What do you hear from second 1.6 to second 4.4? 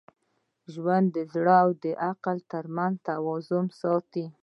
او عقل تر منځ توازن ساتي